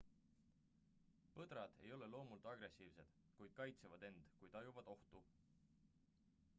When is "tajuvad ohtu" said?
4.57-5.23